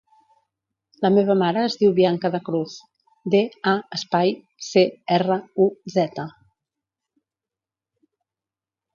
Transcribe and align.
La 1.05 1.09
meva 1.15 1.33
mare 1.41 1.59
es 1.63 1.73
diu 1.81 1.91
Bianca 1.97 2.31
Da 2.35 2.39
Cruz: 2.47 2.77
de, 3.35 3.41
a, 3.71 3.73
espai, 3.97 4.33
ce, 4.69 4.83
erra, 5.19 5.37
u, 5.65 5.67
zeta. 5.97 6.25